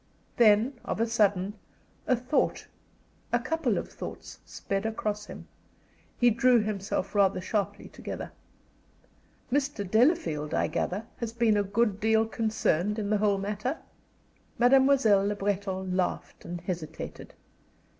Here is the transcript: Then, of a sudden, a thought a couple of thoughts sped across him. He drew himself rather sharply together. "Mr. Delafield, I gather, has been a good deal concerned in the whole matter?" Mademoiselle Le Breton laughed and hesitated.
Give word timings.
Then, 0.37 0.79
of 0.83 0.99
a 0.99 1.05
sudden, 1.05 1.53
a 2.07 2.15
thought 2.15 2.65
a 3.31 3.37
couple 3.37 3.77
of 3.77 3.87
thoughts 3.87 4.39
sped 4.47 4.83
across 4.83 5.27
him. 5.27 5.47
He 6.17 6.31
drew 6.31 6.59
himself 6.59 7.13
rather 7.13 7.39
sharply 7.39 7.87
together. 7.87 8.31
"Mr. 9.51 9.87
Delafield, 9.87 10.55
I 10.55 10.65
gather, 10.65 11.05
has 11.17 11.33
been 11.33 11.55
a 11.55 11.61
good 11.61 11.99
deal 11.99 12.25
concerned 12.25 12.97
in 12.97 13.11
the 13.11 13.19
whole 13.19 13.37
matter?" 13.37 13.77
Mademoiselle 14.57 15.23
Le 15.27 15.35
Breton 15.35 15.95
laughed 15.95 16.45
and 16.45 16.61
hesitated. 16.61 17.35